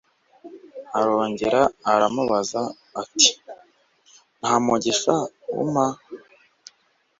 [0.99, 2.61] arongera aramubaza
[3.01, 3.29] ati
[4.39, 5.13] “nta mugisha
[5.61, 5.85] umpa”